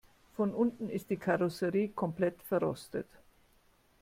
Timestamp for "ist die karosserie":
0.89-1.89